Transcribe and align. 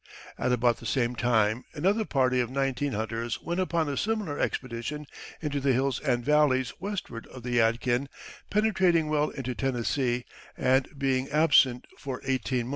At 0.35 0.51
about 0.51 0.77
the 0.77 0.87
same 0.87 1.13
time 1.15 1.63
another 1.75 2.05
party 2.05 2.39
of 2.39 2.49
nineteen 2.49 2.93
hunters 2.93 3.39
went 3.43 3.59
upon 3.59 3.87
a 3.87 3.95
similar 3.95 4.39
expedition 4.39 5.05
into 5.41 5.59
the 5.59 5.73
hills 5.73 5.99
and 5.99 6.25
valleys 6.25 6.73
westward 6.79 7.27
of 7.27 7.43
the 7.43 7.57
Yadkin, 7.59 8.07
penetrating 8.49 9.09
well 9.09 9.29
into 9.29 9.53
Tennessee, 9.53 10.25
and 10.57 10.87
being 10.97 11.29
absent 11.29 11.85
for 11.99 12.19
eighteen 12.25 12.63
months. 12.65 12.69